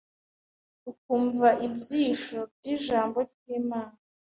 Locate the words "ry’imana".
3.31-3.97